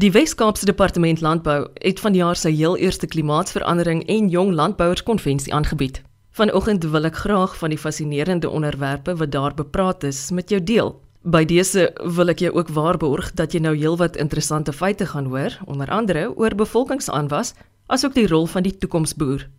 [0.00, 5.98] Die Wes-Kaapse Departement Landbou het vanjaar sy heel eerste klimaatsverandering en jong landbouers konvensie aangebied.
[6.32, 10.94] Vanoggend wil ek graag van die fascinerende onderwerpe wat daar bepraat is met jou deel.
[11.20, 15.58] By dese wil ek jou ook waarborg dat jy nou heelwat interessante feite gaan hoor,
[15.68, 17.52] onder andere oor bevolkingsaanwas,
[17.92, 19.50] asook die rol van die toekomsboer.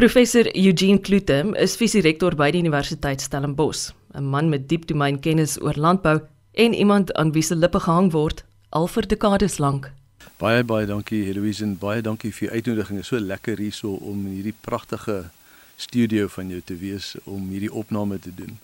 [0.00, 5.76] Professor Eugene Klute is visierektor by die Universiteit Stellenbosch, 'n man met diep domeinkennis oor
[5.76, 6.22] landbou
[6.52, 9.90] en iemand aan wie se lippe gehang word al vir dekades lank.
[10.38, 13.00] Baie baie dankie Heloise en baie dankie vir die uitnodiging.
[13.00, 15.30] Dit is so lekker hierso om hierdie pragtige
[15.76, 18.58] studio van jou te wees om hierdie opname te doen.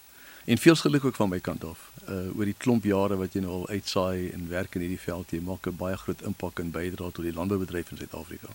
[0.47, 1.91] En veel geluk ook van my kant af.
[2.06, 5.34] Uh oor die klomp jare wat jy nou al uitsaai en werk in hierdie veld,
[5.34, 8.48] jy maak 'n baie groot impak en bydra tot die landboubedryf in Suid-Afrika.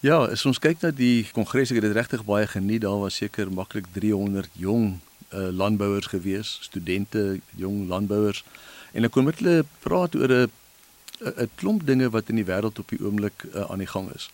[0.00, 2.82] Ja, as ons kyk na die kongres, ek het dit regtig baie geniet.
[2.82, 5.00] Daar was seker maklik 300 jong
[5.32, 8.44] uh landbouers gewees, studente, jong landbouers.
[8.92, 10.50] En ek kon met hulle praat oor 'n
[11.20, 14.30] 'n klomp dinge wat in die wêreld op die oomblik uh, aan die gang is.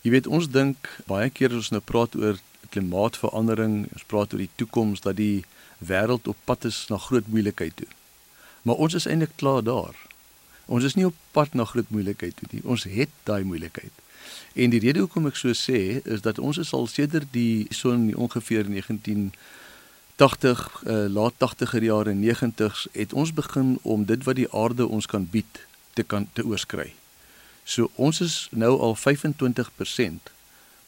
[0.00, 2.38] Jy weet, ons dink baie keer as ons nou praat oor
[2.72, 5.44] klimaatsverandering, ons praat oor die toekoms dat die
[5.78, 7.88] wêreld op pad is na groot moeilikheid toe.
[8.62, 9.96] Maar ons is eintlik klaar daar.
[10.66, 12.62] Ons is nie op pad na groot moeilikheid toe nie.
[12.64, 13.92] Ons het daai moeilikheid.
[14.54, 17.92] En die rede hoekom ek so sê is dat ons is al sedert die so
[17.96, 19.32] in ongeveer 1980
[20.84, 25.28] uh, laat 80er jare 90s het ons begin om dit wat die aarde ons kan
[25.30, 26.92] bied te kan te oorskry.
[27.64, 30.32] So ons is nou al 25%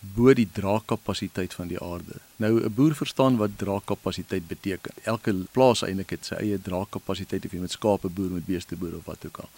[0.03, 2.19] bo die draagkapasiteit van die aarde.
[2.37, 4.93] Nou 'n boer verstaan wat draagkapasiteit beteken.
[5.03, 8.97] Elke plaas eintlik het sy eie draagkapasiteit of jy met skape boer, met beeste boer
[8.97, 9.49] of wat ook al.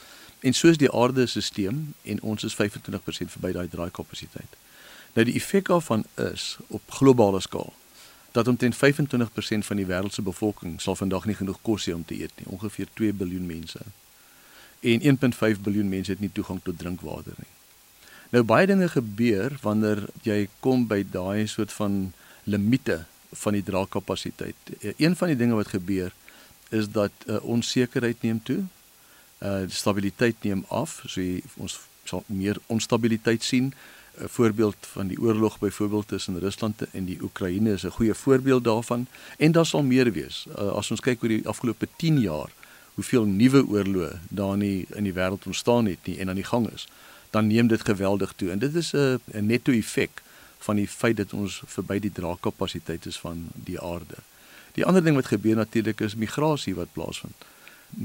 [0.41, 4.57] En soos die aarde stelsel en ons is 25% verby daai draagkapasiteit.
[5.15, 7.73] Nou die effek daarvan is op globale skaal
[8.35, 8.79] dat omtrent 25%
[9.65, 12.47] van die wêreld se bevolking sal vandag nie genoeg kos hê om te eet nie,
[12.47, 13.79] ongeveer 2 miljard mense.
[14.81, 17.53] En 1.5 miljard mense het nie toegang tot drinkwater nie.
[18.35, 22.13] Nou baie dinge gebeur wanneer jy kom by daai soort van
[22.45, 24.57] limite van die draagkapasiteit.
[24.81, 26.13] Eh, een van die dinge wat gebeur
[26.69, 28.65] is dat uh, onsekerheid neem toe.
[29.39, 31.03] Uh stabiliteit neem af.
[31.07, 33.75] So jy, ons sal meer onstabiliteit sien.
[34.15, 38.65] 'n Voorbeeld van die oorlog byvoorbeeld tussen Rusland en die Oekraïne is 'n goeie voorbeeld
[38.65, 39.07] daarvan
[39.39, 40.47] en daar sal meer wees.
[40.49, 42.51] Uh, as ons kyk oor die afgelope 10 jaar
[42.95, 46.71] hoeveel nuwe oorloë daar nie in die wêreld ontstaan het nie en aan die gang
[46.73, 46.87] is
[47.35, 50.23] dan neem dit geweldig toe en dit is 'n 'n netto effek
[50.59, 54.21] van die feit dat ons verby die draagkapasiteit is van die aarde.
[54.75, 57.45] Die ander ding wat gebeur natuurlik is migrasie wat plaasvind.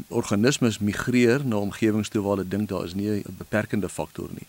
[0.07, 4.47] Organismes migreer na omgewings toe waar hulle dink daar is nie 'n beperkende faktor nie.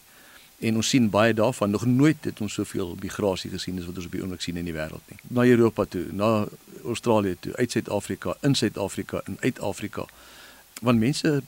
[0.61, 4.09] En ons sien baie daarvan nog nooit het ons soveel migrasie gesien as wat ons
[4.11, 5.17] op die oomblik sien in die wêreld nie.
[5.29, 6.47] Na Europa toe, na
[6.85, 10.05] Australië toe, uit Suid-Afrika, in Suid-Afrika en uit Afrika.
[10.81, 11.41] Want mense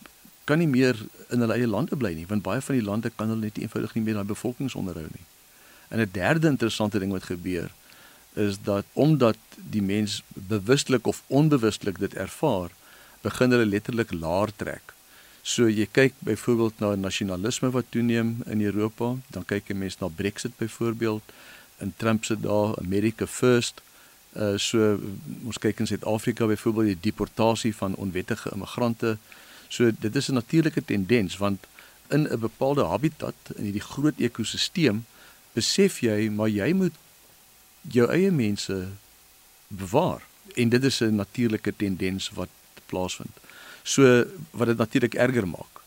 [0.45, 0.97] kan nie meer
[1.29, 3.95] in hulle eie lande bly nie want baie van die lande kan hulle net eenvoudig
[3.95, 5.27] nie meer daai bevolkingsonderhou nie.
[5.89, 7.71] En 'n derde interessante ding wat gebeur
[8.35, 9.37] is dat omdat
[9.71, 12.71] die mens bewustelik of onbewustelik dit ervaar,
[13.21, 14.95] begin hulle letterlik laer trek.
[15.43, 20.09] So jy kyk byvoorbeeld na nasionalisme wat toeneem in Europa, dan kyk jy mens na
[20.09, 21.23] Brexit byvoorbeeld
[21.83, 23.83] in Trump se dae America First.
[24.33, 24.99] Uh so
[25.45, 29.19] ons kyk in Suid-Afrika byvoorbeeld die deportasie van onwettige immigrante
[29.73, 31.67] So dit is 'n natuurlike tendens want
[32.09, 35.05] in 'n bepaalde habitat in hierdie groot ekosisteem
[35.53, 36.95] besef jy maar jy moet
[37.81, 38.89] jou eie mense
[39.69, 40.23] bewaar
[40.55, 42.49] en dit is 'n natuurlike tendens wat
[42.87, 43.37] plaasvind.
[43.83, 45.81] So wat dit natuurlik erger maak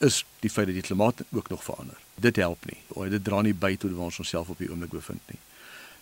[0.00, 1.96] is die feit dat die klimaat ook nog verander.
[2.14, 2.78] Dit help nie.
[2.88, 5.40] O, dit dra nie by tot waar ons onsself op die oomblik bevind nie.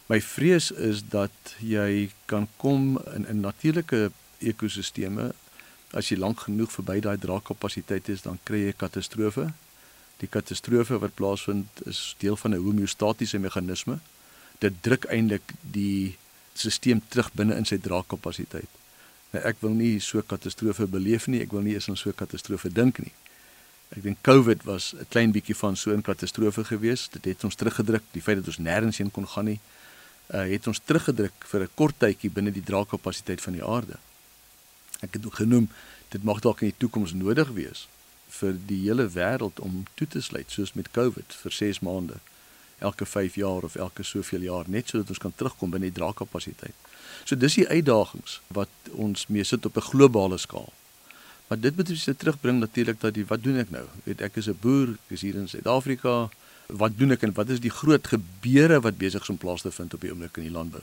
[0.09, 5.33] My vrees is dat jy kan kom in 'n natuurlike ekosisteme
[5.93, 9.53] as jy lank genoeg verby daai draagkapasiteit is, dan kry jy katastrofe.
[10.21, 13.99] Die katastrofe wat plaasvind is deel van 'n homeostatiese meganisme.
[14.59, 16.17] Dit druk eintlik die
[16.55, 18.78] stelsel terug binne in sy draagkapasiteit.
[19.31, 22.71] Nou ek wil nie so katastrofe beleef nie, ek wil nie eens aan so katastrofe
[22.73, 23.13] dink nie.
[23.97, 27.13] Ek dink COVID was 'n klein bietjie van so 'n katastrofe geweest.
[27.13, 29.61] Dit het ons teruggedruk, die feit dat ons nêrens heen kon gaan nie,
[30.35, 33.97] uh, het ons teruggedruk vir 'n kort tydjie binne die draagkapasiteit van die aarde.
[35.01, 35.69] Ek het genoem
[36.09, 37.89] dit mag dalk in die toekoms nodig wees
[38.29, 42.21] vir die hele wêreld om toe te sluit soos met COVID vir 6 maande
[42.79, 46.75] elke 5 jaar of elke soveel jaar net sodat ons kan terugkom binne die draagkapasiteit.
[47.25, 50.73] So dis die uitdagings wat ons mee sit op 'n globale skaal.
[51.49, 53.85] Maar dit moet ons net terugbring natuurlik dat die wat doen ek nou?
[54.05, 56.29] Weet ek is 'n boer, ek is hier in Suid-Afrika.
[56.67, 59.71] Wat doen ek en wat is die groot gebeure wat besig is om plaas te
[59.71, 60.83] vind op die oomblik in die landbou?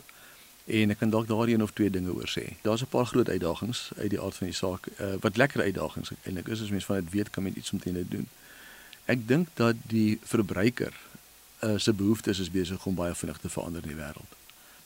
[0.65, 2.57] En ek kan dalk daar een of twee dinge oor sê.
[2.62, 4.88] Daar's 'n paar groot uitdagings uit die aard van die saak.
[5.00, 7.95] Uh, wat lekker uitdagings eintlik is as mens van dit weet kan met iets omtrent
[7.95, 8.27] dit doen.
[9.06, 10.94] Ek dink dat die verbruiker
[11.63, 14.34] uh, se behoeftes is besig om baie vinnig te verander in die wêreld.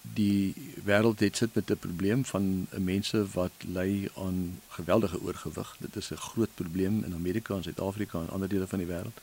[0.02, 0.54] Die
[0.86, 5.76] wêreld het sit met 'n probleem van mense wat ly aan geweldige oorgewig.
[5.80, 9.20] Dit is 'n groot probleem in Amerika en Suid-Afrika en ander dele van die wêreld.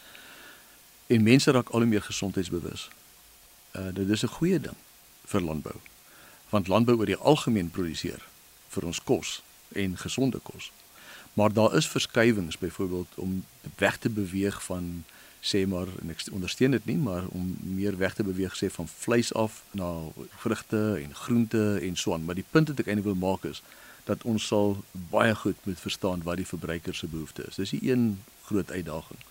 [1.07, 2.89] En mense raak al hoe meer gesondheidsbewus.
[3.73, 4.77] Uh dit is 'n goeie ding
[5.25, 5.75] vir landbou.
[6.49, 8.23] Want landbou oor die algemeen produseer
[8.69, 10.73] vir ons kos en gesonde kos.
[11.33, 13.45] Maar daar is verskywings byvoorbeeld om
[13.77, 15.05] weg te beweeg van
[15.47, 18.89] sê maar en ek ondersteun dit nie maar om meer weg te beweeg sê van
[18.91, 19.91] vleis af na
[20.43, 22.25] vrugte en groente en so aan.
[22.27, 23.63] Maar die punt wat ek eintlik wil maak is
[24.07, 24.77] dat ons sal
[25.11, 27.59] baie goed moet verstaan wat die verbruiker se behoefte is.
[27.59, 29.23] Dis die een groot uitdaging.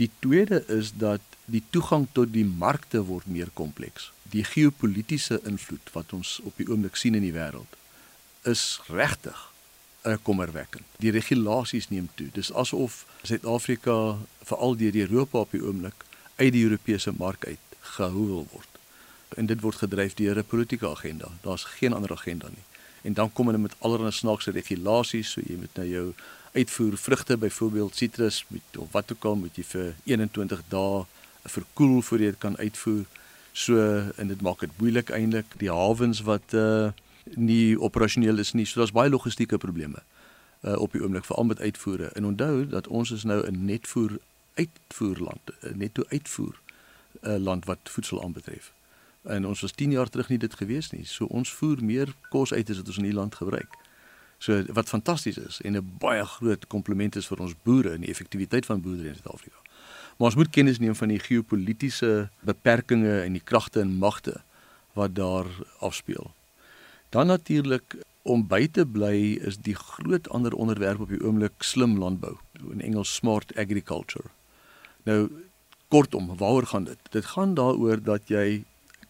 [0.00, 4.12] Die tweede is dat die toegang tot die markte word meer kompleks.
[4.32, 7.76] Die geopolitiese invloed wat ons op die oomblik sien in die wêreld
[8.48, 9.48] is regtig
[10.08, 10.84] uh, kommerwekkend.
[11.02, 12.28] Die regulasies neem toe.
[12.32, 14.16] Dis asof Suid-Afrika
[14.48, 16.04] veral deur Europa op die oomblik
[16.36, 18.80] uit die Europese mark uit gehoewel word.
[19.36, 21.28] En dit word gedryf deur 'n politieke agenda.
[21.42, 22.64] Daar's geen ander agenda nie.
[23.02, 26.14] En dan kom hulle met allerlei snaakse regulasies, so jy moet nou jou
[26.52, 31.04] uitvoer vrugte byvoorbeeld sitrus met of wat ook al moet jy vir 21 dae
[31.44, 33.04] verkoel voor jy dit kan uitvoer.
[33.52, 33.76] So
[34.16, 36.90] en dit maak dit moeilik eintlik die hawens wat uh
[37.36, 38.66] nie operasioneel is nie.
[38.66, 40.02] So daar's baie logistieke probleme
[40.62, 42.10] uh op die oomblik veral met uitvoere.
[42.18, 44.18] En onthou dat ons is nou 'n netvoer
[44.54, 46.60] uitvoerland, 'n netto uitvoer
[47.22, 48.72] uh land wat voedsel aanbetref.
[49.22, 51.04] En ons was 10 jaar terug nie dit gewees nie.
[51.04, 53.76] So ons voer meer kos uit as wat ons in hierdie land gebruik.
[54.38, 58.10] So wat fantasties is en 'n baie groot kompliment is vir ons boere en die
[58.10, 59.56] effektiwiteit van boerdery in Suid-Afrika.
[60.16, 64.40] Maar ons moet kennis neem van die geopolitiese beperkings en die kragte en magte
[64.92, 65.46] wat daar
[65.78, 66.30] afspeel.
[67.08, 71.96] Dan natuurlik om by te bly is die groot ander onderwerp op die oomblik slim
[71.98, 72.34] landbou,
[72.72, 74.28] in Engels smart agriculture.
[75.08, 75.28] Nou
[75.88, 76.98] kortom, waaroor gaan dit?
[77.10, 78.64] Dit gaan daaroor dat jy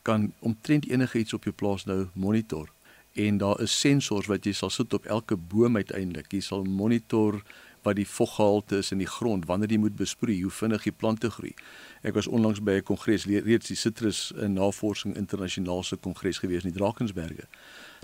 [0.06, 2.70] kan omtrent enigiets op jou plaas nou monitor
[3.18, 6.30] en daar is sensors wat jy sal sit op elke boom uiteindelik.
[6.32, 7.40] Jy sal monitor
[7.86, 11.30] wat die voggehalte is in die grond, wanneer jy moet besproei, hoe vinnig die plante
[11.30, 11.54] groei.
[12.02, 16.78] Ek was onlangs by 'n kongres reeds die Citrus Navorsing Internasionale Kongres gewees in die
[16.78, 17.48] Drakensberge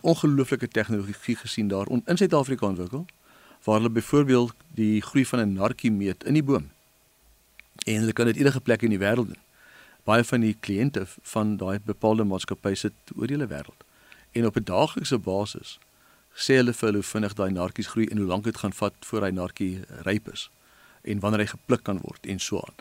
[0.05, 3.07] ongelooflike tegnologie gesien daar in Suid-Afrika ontwikkel
[3.63, 6.71] waar hulle byvoorbeeld die groei van 'n narkie meet in die boom.
[7.87, 9.43] En hulle kan dit enige plek in die wêreld doen.
[10.05, 13.81] Baie van die kliënte van daai bepaalde maatskappye sit oor die hele wêreld.
[14.31, 15.79] En op 'n daaglikse basis
[16.35, 18.95] sê hulle vir hulle hoe vinnig daai narkies groei en hoe lank dit gaan vat
[19.01, 20.51] voor hy narkie ryp is
[21.03, 22.75] en wanneer hy gepluk kan word en so aan.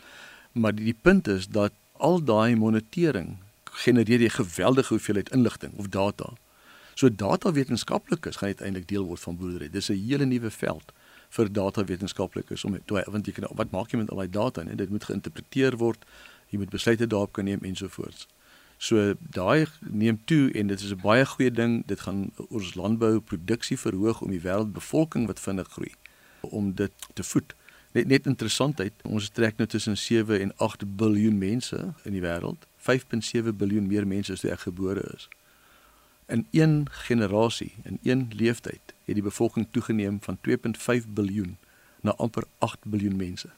[0.54, 3.36] Maar die, die punt is dat al daai monitering
[3.84, 6.34] genereer jy geweldige hoeveelheid inligting of data
[6.94, 9.70] So datawetenskaplikes gaan uiteindelik deel word van boerdery.
[9.70, 10.92] Dis 'n hele nuwe veld
[11.28, 14.76] vir datawetenskaplikes om toe want jy kan wat maak jy met al daai data en
[14.76, 16.04] dit moet geïnterpreteer word.
[16.48, 18.28] Jy moet besluite daarop kan neem ensovoorts.
[18.78, 21.86] So daai neem toe en dit is 'n baie goeie ding.
[21.86, 25.94] Dit gaan ons landbouproduksie verhoog om die wêreldbevolking wat vinnig groei
[26.40, 27.54] om dit te voed.
[27.94, 32.66] Net net interessantheid, ons trek nou tussen 7 en 8 miljard mense in die wêreld.
[32.82, 35.28] 5.7 miljard meer mense as toe ek gebore is.
[36.26, 41.54] In een generasie, in een leeftyd, het die bevolking toegeneem van 2.5 miljard
[42.02, 43.52] na amper 8 miljard mense.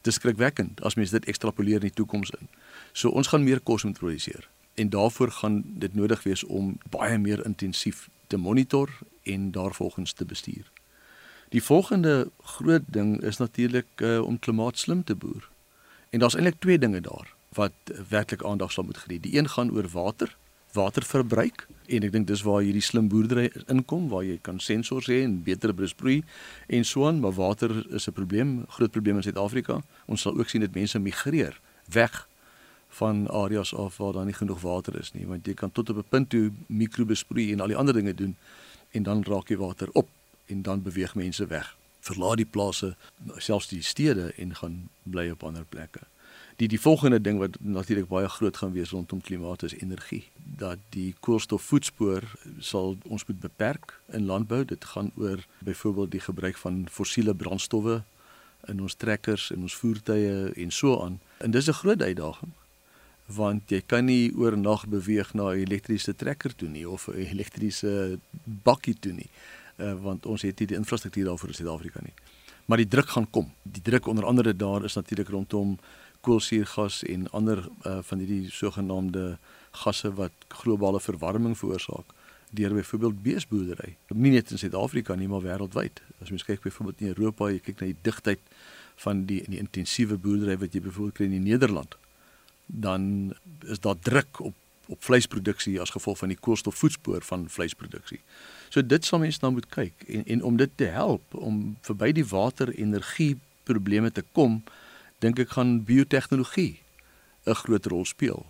[0.00, 2.48] Dit is skrikwekkend as mens dit ekstrapoleer in die toekoms in.
[2.96, 4.48] So ons gaan meer kos moet produseer
[4.80, 8.88] en daarvoor gaan dit nodig wees om baie meer intensief te monitor
[9.22, 10.70] en daarvolgens te bestuur.
[11.50, 15.48] Die volgende groot ding is natuurlik uh, om klimaatslim te boer.
[16.10, 17.72] En daar's eintlik twee dinge daar wat
[18.08, 19.22] werklik aandag sal moet geniet.
[19.22, 20.36] Die een gaan oor water
[20.72, 21.66] waterverbruik.
[21.86, 25.40] En ek dink dis waar hierdie slim boerdery inkom waar jy kan sensors hê en
[25.42, 26.20] beter besproei
[26.70, 27.18] en so aan.
[27.20, 29.80] Maar water is 'n probleem groot probleem in Suid-Afrika.
[30.06, 32.28] Ons sal ook sien dat mense migreer weg
[32.88, 35.26] van areas af waar daar nie genoeg water is nie.
[35.26, 38.36] Want jy kan tot op 'n punt toe mikrobesproei en al die ander dinge doen
[38.90, 40.08] en dan raak jy water op
[40.50, 42.94] en dan beweeg mense weg verlaat die plase
[43.36, 46.06] selfs die stede en gaan bly op ander plekke
[46.60, 50.24] die die volgende ding wat natuurlik baie groot gaan wees rondom klimaat is energie.
[50.60, 52.26] Dat die koolstofvoetspoor
[52.58, 54.64] sal ons moet beperk in landbou.
[54.64, 58.02] Dit gaan oor byvoorbeeld die gebruik van fossiele brandstowwe
[58.68, 61.20] in ons trekkers en ons voertuie en so aan.
[61.38, 62.52] En dis 'n groot uitdaging
[63.30, 68.18] want jy kan nie oornag beweeg na 'n elektriese trekker toe nie of 'n elektriese
[68.44, 69.30] bakkie toe nie.
[69.80, 72.14] Uh, want ons het nie die infrastruktuur daarvoor in Suid-Afrika nie.
[72.68, 73.48] Maar die druk gaan kom.
[73.62, 75.78] Die druk onder andere daar is natuurlik rondom
[76.20, 79.38] koolsuurgas en ander uh, van hierdie sogenaamde
[79.70, 80.32] gasse wat
[80.62, 82.12] globale verwarming veroorsaak
[82.50, 83.94] deur byvoorbeeld beesboerdery.
[84.08, 86.02] Nie net in Suid-Afrika nie, maar wêreldwyd.
[86.20, 88.42] As mens kyk byvoorbeeld in Europa, jy kyk na die digtheid
[89.04, 91.94] van die die intensiewe boerdery wat jy byvoorbeeld kry in Nederland,
[92.66, 93.04] dan
[93.70, 94.56] is daar druk op
[94.90, 98.20] op vleisproduksie as gevolg van die koolstofvoetspoor van vleisproduksie.
[98.68, 102.12] So dit sal mense nou moet kyk en en om dit te help om verby
[102.16, 104.62] die water-energie probleme te kom,
[105.22, 106.80] dink ek gaan biotehnologie
[107.46, 108.46] 'n groot rol speel.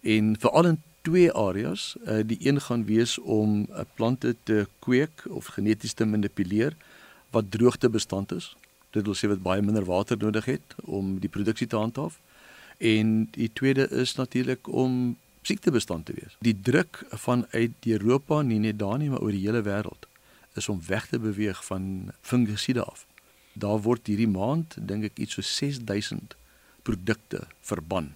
[0.00, 4.66] En veral in twee areas, uh, die een gaan wees om 'n uh, plante te
[4.78, 6.76] kweek of geneties te manipuleer
[7.30, 8.56] wat droogtebestand is.
[8.90, 12.18] Dit wil sê wat baie minder water nodig het om die produksie te handhaaf.
[12.78, 16.36] En die tweede is natuurlik om siektebestand te wees.
[16.40, 20.08] Die druk vanuit Europa, nie net daar nie, maar oor die hele wêreld
[20.54, 23.06] is om weg te beweeg van fungisiede af.
[23.52, 26.36] Daar word hierdie maand dink ek iets so 6000
[26.86, 28.12] produkte verban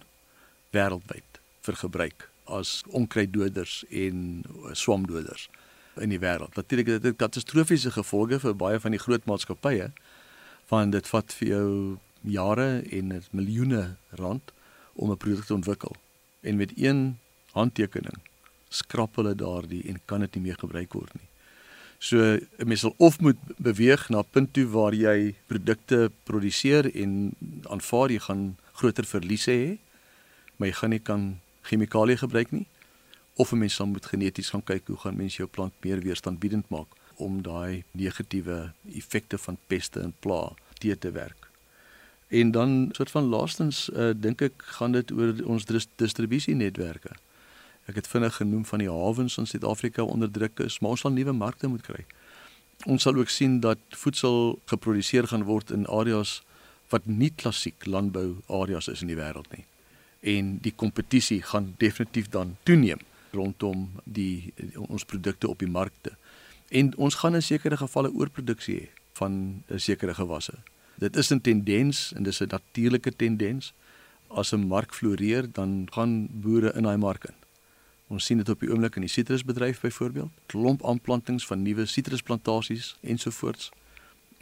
[0.75, 5.47] wêreldwyd vir gebruik as onkruiddoders en swamdoders
[6.01, 6.55] in die wêreld.
[6.55, 9.91] Natuurlik het dit katastrofiese gevolge vir baie van die groot maatskappye
[10.71, 11.69] want dit vat vir jou
[12.27, 13.83] jare en miljoene
[14.19, 14.53] rand
[14.95, 15.95] om 'n produk te ontwikkel.
[16.47, 17.17] En met een
[17.55, 18.21] handtekening
[18.69, 21.27] skrap hulle daardie en kan dit nie meer gebruik word nie.
[21.99, 26.85] So 'n mens sal of moet beweeg na 'n punt toe waar jy produkte produseer
[26.95, 29.77] en aanvaar jy gaan groter verliese hê,
[30.57, 32.67] maar jy gaan nie kan chemikalieë gebruik nie
[33.37, 36.69] of 'n mens sal moet geneties gaan kyk hoe gaan mense jou plant meer weerstandbiedend
[36.69, 41.46] maak om daai negatiewe effekte van peste en pla te te werk.
[42.27, 45.65] En dan soort van laastens uh, dink ek gaan dit oor ons
[45.95, 47.15] distribusienetwerke.
[47.87, 51.15] Ek het vinnig genoem van die hawens in Suid-Afrika onder druk is, maar ons sal
[51.15, 52.03] nuwe markte moet kry.
[52.85, 56.41] Ons sal ook sien dat voedsel geproduseer gaan word in areas
[56.91, 59.63] wat nie klassiek landbou areas is in die wêreld nie
[60.27, 62.99] en die kompetisie gaan definitief dan toeneem
[63.31, 64.53] rondom die
[64.87, 66.15] ons produkte op die markte.
[66.69, 68.87] En ons gaan in sekere gevalle oorproduksie hê
[69.19, 70.53] van 'n sekere gewasse.
[70.97, 73.73] Dit is 'n tendens en dis 'n natuurlike tendens.
[74.27, 77.35] As 'n mark floreer, dan gaan boere in daai mark in.
[78.07, 82.97] Ons sien dit op die oomblik in die sitrusbedryf byvoorbeeld, klomp aanplantings van nuwe sitrusplantasies
[83.01, 83.71] ensovoorts.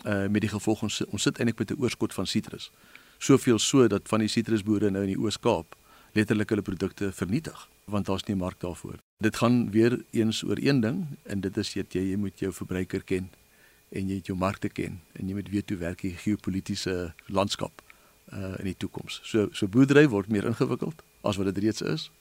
[0.03, 2.71] Uh met die gevolg ons ons sit eintlik met 'n oorskot van sitrus
[3.17, 5.75] soveel so dat van die sitrusboere nou in die Oos-Kaap
[6.15, 8.97] letterlik hulle produkte vernietig want daar's nie 'n mark daarvoor.
[9.17, 13.03] Dit gaan weer eens oor een ding en dit is jy jy moet jou verbruiker
[13.03, 13.29] ken
[13.95, 17.81] en jy het jou markte ken en jy moet weet hoe werk die geopolitiese landskap
[18.33, 19.19] uh in die toekoms.
[19.23, 22.11] So so boerdery word meer ingewikkeld as wat dit reeds is.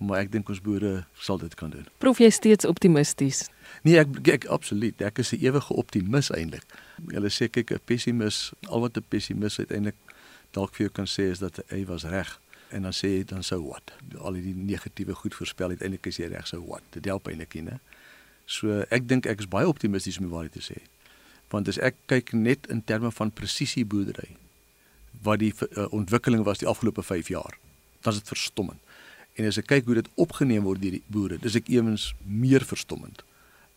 [0.00, 1.84] Maar ek dink ons boere sal dit kan doen.
[2.00, 3.42] Proef jy steeds optimisties?
[3.84, 5.02] Nee, ek ek absoluut.
[5.04, 6.64] Ek is 'n ewige optimis eintlik.
[7.12, 9.96] Hulle sê kyk 'n pessimis, al wat 'n pessimis uiteindelik
[10.50, 13.42] dalk vir jou kan sê is dat hy was reg en dan sê jy dan
[13.46, 17.28] sou wat al die negatiewe goed voorspel uiteindelik is jy reg sou wat dit help
[17.30, 17.78] eintlik nie
[18.50, 20.78] so ek dink ek is baie optimisties om waarheid te sê
[21.54, 24.36] want as ek kyk net in terme van presisie boerdery
[25.22, 27.58] wat die uh, ontwikkeling was die afgelope 5 jaar
[28.00, 28.80] dan is dit verstommend
[29.38, 32.64] en as ek kyk hoe dit opgeneem word deur die boere dis ek ewens meer
[32.66, 33.24] verstommend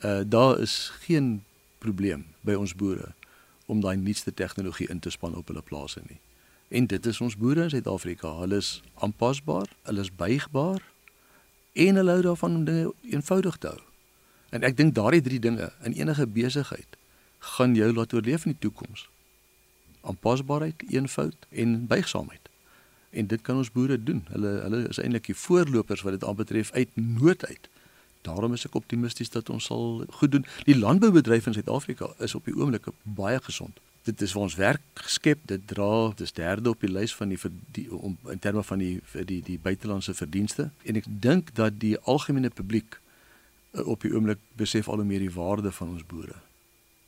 [0.03, 1.41] uh, daar is geen
[1.83, 3.13] probleem by ons boere
[3.71, 6.19] om daai nuutste tegnologie in te span op hulle plase nie
[6.73, 8.31] En dit is ons boere in Suid-Afrika.
[8.39, 10.81] Hulle is aanpasbaar, hulle is buigbaar
[11.73, 13.81] en hulle hou daarvan om dinge eenvoudig te hou.
[14.49, 16.97] En ek dink daardie drie dinge in enige besigheid
[17.55, 19.07] gaan jou laat oorleef in die toekoms.
[20.01, 22.49] Aanpasbaarheid, eenvoud en buigsaamheid.
[23.09, 24.23] En dit kan ons boere doen.
[24.33, 27.69] Hulle hulle is eintlik die voorlopers wat dit aanbetref uit nood uit.
[28.23, 30.45] Daarom is ek optimisties dat ons sal goed doen.
[30.63, 34.83] Die landboubedryf in Suid-Afrika is op die oomblik baie gesond dit is vir ons werk
[34.99, 37.39] geskep dit dra dis derde op die lys van die,
[37.75, 38.97] die om in terme van die
[39.29, 44.41] die die buitelandse verdienste en ek dink dat die algemene publiek uh, op die oomblik
[44.59, 46.35] besef al hoe meer die waarde van ons boere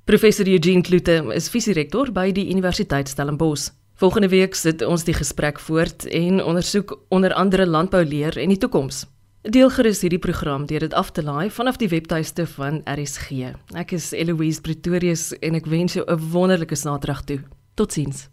[0.05, 5.57] Professor Eugene Klute is visierektor by die Universiteit Stellenbosch Volgende week sit ons die gesprek
[5.57, 9.07] voort en ondersoek onder andere landbouleer en die toekoms
[9.41, 13.49] Deel gerus hierdie program deur dit af te laai vanaf die webtuiste van RSG.
[13.73, 17.41] Ek is Eloise Pretorius en ek wens jou 'n wonderlike Saterdag toe.
[17.73, 18.29] Totsiens.